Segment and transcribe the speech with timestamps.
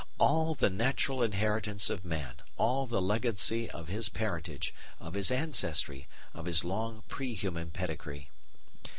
[0.17, 6.07] all the natural inheritance of man, all the legacy of his parentage, of his ancestry,
[6.33, 8.31] of his long pre human pedigree.